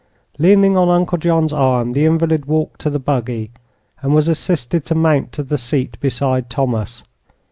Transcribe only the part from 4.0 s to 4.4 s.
and was